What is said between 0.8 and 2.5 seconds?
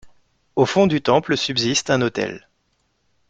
du temple subsiste un autel.